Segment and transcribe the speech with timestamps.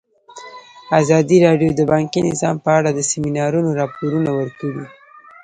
[1.01, 4.85] ازادي راډیو د بانکي نظام په اړه د سیمینارونو راپورونه ورکړي.